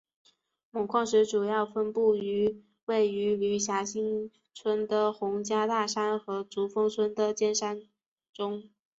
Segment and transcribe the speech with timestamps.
[0.73, 7.81] 锰矿石主要分布于位于娄霞新村的洪家大山和竹峰村的尖顶山
[8.33, 8.71] 中。